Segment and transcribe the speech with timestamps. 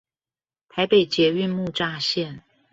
[0.67, 2.41] 台北捷運木柵線